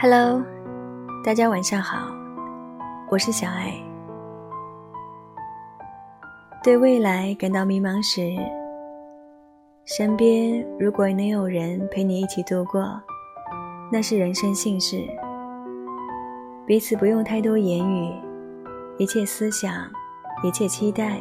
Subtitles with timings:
[0.00, 0.42] Hello，
[1.24, 2.08] 大家晚上好，
[3.08, 3.72] 我是小爱。
[6.62, 8.36] 对未来感到迷茫时，
[9.94, 12.98] 身边如果能有人陪你一起度过，
[13.92, 14.96] 那是人生幸事。
[16.66, 18.10] 彼此不用太多言语，
[18.96, 19.86] 一切思想，
[20.42, 21.20] 一切期待，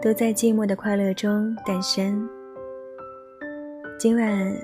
[0.00, 2.24] 都在寂寞的快乐中诞生。
[3.98, 4.54] 今晚，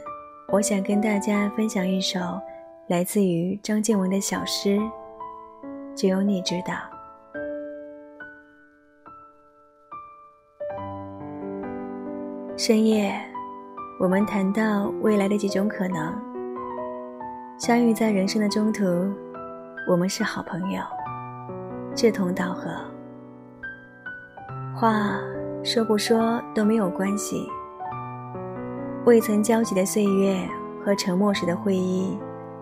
[0.53, 2.21] 我想跟大家分享一首。
[2.87, 4.79] 来自于张建文的小诗，
[5.97, 6.98] 只有你知道。
[12.59, 13.15] 深夜，
[14.01, 16.13] 我们谈到未来的几种可能。
[17.57, 18.85] 相遇在人生的中途，
[19.89, 20.83] 我们是好朋友，
[21.95, 22.69] 志同道合。
[24.75, 25.21] 话
[25.63, 27.49] 说不说都没有关系。
[29.05, 30.37] 未曾交集的岁月
[30.85, 32.19] 和沉默时的会议。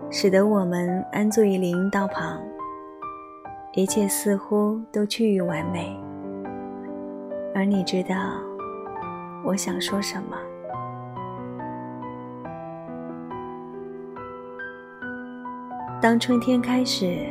[0.09, 2.39] 使得我们安坐于林荫道旁，
[3.73, 5.99] 一切似乎都趋于完美。
[7.53, 8.15] 而你知道
[9.43, 10.37] 我想说什么？
[16.01, 17.25] 当春天开始，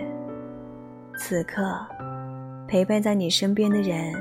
[1.18, 1.62] 此刻
[2.66, 4.12] 陪伴在你身边的人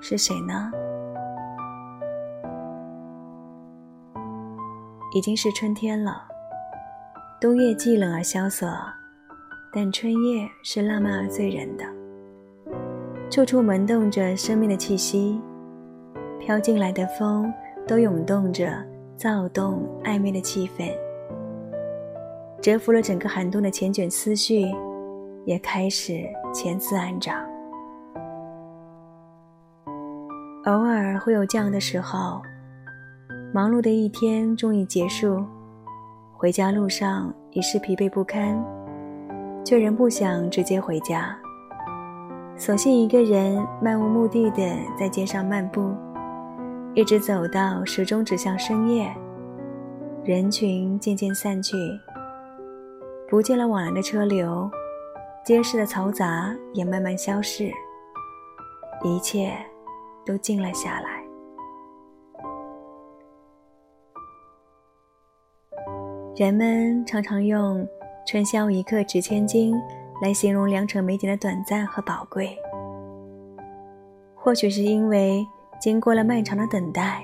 [0.00, 0.70] 是谁呢？
[5.14, 6.24] 已经是春天了。
[7.40, 8.70] 冬夜既冷而萧瑟，
[9.72, 11.84] 但春夜是浪漫而醉人的。
[13.30, 15.40] 处处萌动着生命的气息，
[16.40, 17.52] 飘进来的风
[17.86, 18.84] 都涌动着
[19.16, 20.90] 躁动暧昧的气氛，
[22.60, 24.66] 蛰伏了整个寒冬的缱绻思绪，
[25.44, 27.44] 也开始潜滋暗长。
[30.64, 32.42] 偶尔会有这样的时候，
[33.52, 35.44] 忙碌的一天终于结束。
[36.36, 38.62] 回家路上已是疲惫不堪，
[39.64, 41.34] 却仍不想直接回家，
[42.56, 45.94] 索性一个人漫无目的的在街上漫步，
[46.96, 49.14] 一直走到时钟指向深夜，
[50.24, 51.76] 人群渐渐散去，
[53.28, 54.66] 不见了往来的车流，
[55.44, 57.70] 街市的嘈杂也慢慢消逝，
[59.04, 59.52] 一切
[60.24, 61.22] 都静了下来。
[66.34, 67.86] 人们常常用
[68.26, 69.78] “春宵一刻值千金”
[70.22, 72.56] 来形容良辰美景的短暂和宝贵。
[74.34, 75.46] 或许是因为
[75.80, 77.22] 经过了漫长的等待，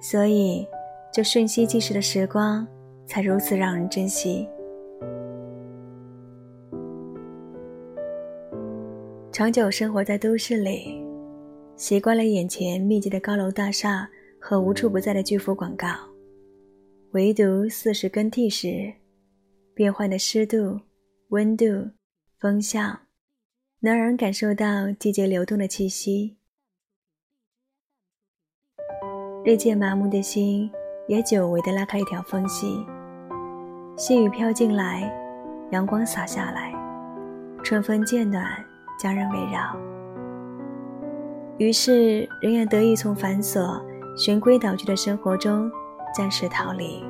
[0.00, 0.66] 所以
[1.12, 2.66] 这瞬息即逝的时光
[3.06, 4.48] 才如此让人珍惜。
[9.30, 11.04] 长久生活在都市里，
[11.76, 14.08] 习惯了眼前密集的高楼大厦
[14.40, 15.88] 和无处不在的巨幅广告。
[17.12, 18.92] 唯独四时更替时，
[19.74, 20.80] 变换的湿度、
[21.28, 21.64] 温度、
[22.38, 22.98] 风向，
[23.80, 26.36] 能让人感受到季节流动的气息。
[29.46, 30.68] 日渐麻木的心，
[31.06, 32.84] 也久违地拉开一条缝隙。
[33.94, 35.08] 细雨飘进来，
[35.70, 36.74] 阳光洒下来，
[37.62, 38.44] 春风渐暖，
[38.98, 39.76] 将人围绕。
[41.58, 43.80] 于是，人也得以从繁琐、
[44.18, 45.70] 循规蹈矩的生活中。
[46.12, 47.04] 暂时逃离。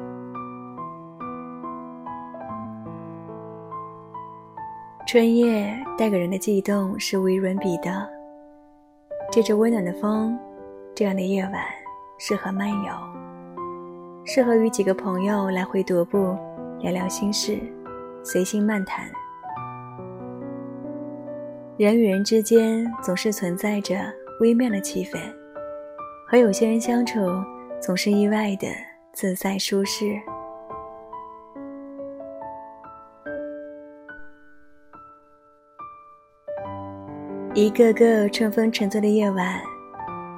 [5.06, 8.06] 春夜带给人的悸动是无与伦比的。
[9.30, 10.38] 借着温暖的风，
[10.94, 11.52] 这样的夜晚
[12.18, 12.92] 适合漫游，
[14.24, 16.36] 适合与几个朋友来回踱步，
[16.80, 17.58] 聊聊心事，
[18.22, 19.04] 随心漫谈。
[21.76, 23.96] 人与人之间总是存在着
[24.40, 25.18] 微妙的气氛，
[26.26, 27.18] 和有些人相处
[27.80, 28.66] 总是意外的。
[29.16, 30.20] 自在舒适。
[37.54, 39.58] 一个个春风沉醉的夜晚，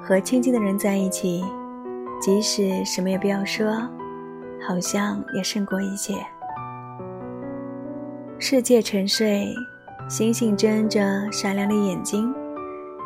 [0.01, 1.43] 和亲近的人在一起，
[2.19, 3.71] 即使什么也不要说，
[4.67, 6.15] 好像也胜过一切。
[8.37, 9.53] 世界沉睡，
[10.09, 10.99] 星星睁着
[11.31, 12.33] 闪亮的眼睛，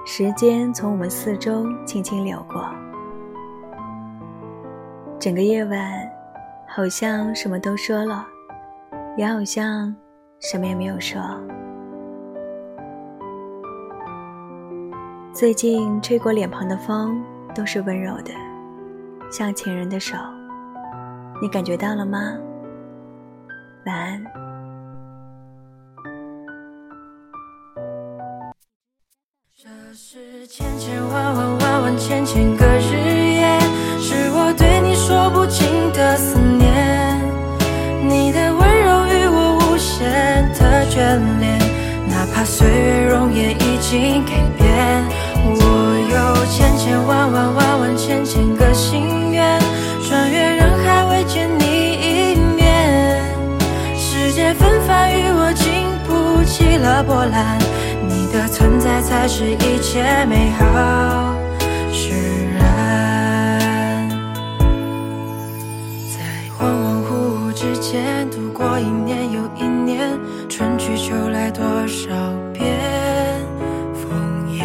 [0.06, 2.68] 时间从我们四周轻轻流过。
[5.20, 6.10] 整个夜晚，
[6.68, 8.26] 好像什么都说了，
[9.16, 9.96] 也好像
[10.40, 11.22] 什么也没有说。
[15.32, 17.24] 最近吹过脸庞的风
[17.56, 18.32] 都是温柔的，
[19.34, 20.16] 像情人的手。
[21.42, 22.20] 你感觉到了吗？
[23.88, 24.24] 晚安。
[29.58, 33.60] 这是千千万万万万千千个日夜，
[33.98, 37.20] 是我对你说不尽的思念。
[38.08, 41.58] 你的温柔与我无限的眷恋，
[42.08, 45.04] 哪怕岁月容颜已经改变。
[45.46, 45.58] 我
[46.14, 48.53] 有千千万万万万千千
[57.06, 57.60] 波澜，
[58.08, 61.36] 你的存在才是一切美好
[61.92, 62.14] 释
[62.58, 64.10] 然。
[66.10, 66.20] 在
[66.58, 70.18] 恍恍惚惚之间度过一年又一年，
[70.50, 72.10] 春去秋来多少
[72.54, 72.66] 遍，
[73.94, 74.64] 枫叶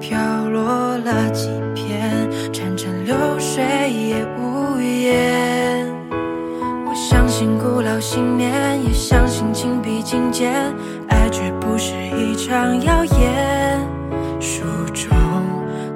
[0.00, 0.18] 飘
[0.48, 5.86] 落了几片，潺潺流水也无言。
[6.86, 8.52] 我相信古老信念，
[8.84, 10.52] 也相信情比金坚，
[11.86, 13.78] 是一场谣言。
[14.40, 14.62] 书
[14.94, 15.14] 中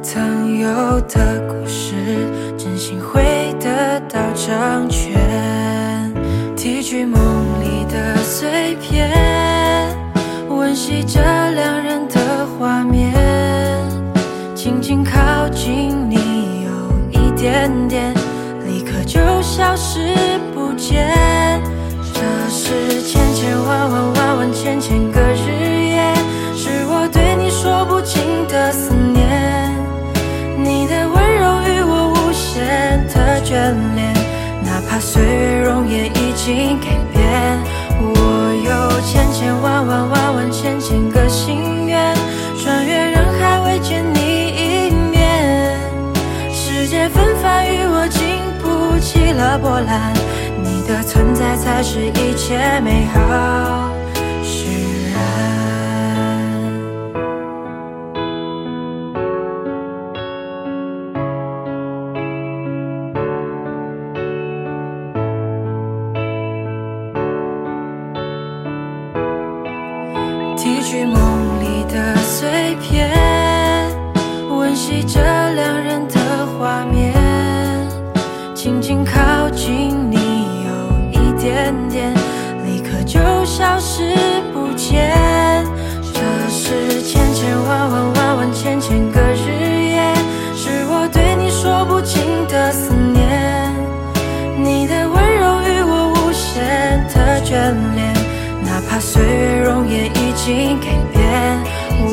[0.03, 1.95] 曾有的故事，
[2.59, 5.15] 真心会得到成全。
[6.55, 7.19] 提取梦
[7.63, 9.11] 里的碎片，
[10.51, 13.15] 温习着两人的画面，
[14.55, 18.13] 轻轻靠近你，有一点点，
[18.67, 20.15] 立刻就消失
[20.53, 21.48] 不见。
[36.49, 37.61] 经改变。
[38.01, 42.15] 我有千千万万万万千千个心愿，
[42.57, 45.79] 穿越人海未见你一面。
[46.51, 48.23] 世界纷繁与我经
[48.63, 50.15] 不起了波澜，
[50.63, 53.88] 你的存在才是一切美好
[100.81, 101.19] 改变。
[102.01, 102.13] 我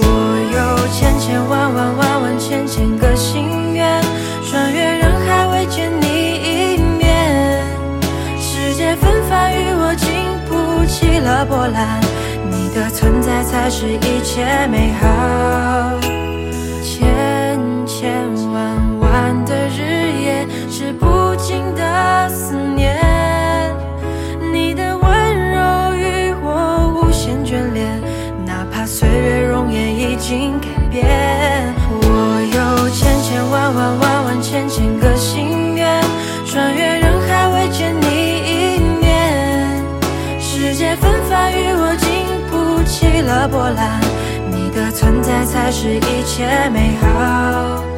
[0.56, 4.02] 有千千万万万万千千个心愿，
[4.50, 7.64] 穿越人海未见你一面。
[8.40, 10.08] 世界纷繁与我经
[10.48, 12.02] 不起了波澜，
[12.50, 16.05] 你的存在才是一切美好。
[43.48, 44.02] 波澜，
[44.50, 47.95] 你的存在才是一切美好。